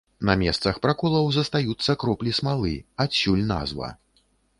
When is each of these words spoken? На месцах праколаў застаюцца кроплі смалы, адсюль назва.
На 0.27 0.35
месцах 0.43 0.77
праколаў 0.85 1.27
застаюцца 1.35 1.95
кроплі 2.05 2.33
смалы, 2.39 2.73
адсюль 3.05 3.45
назва. 3.53 3.91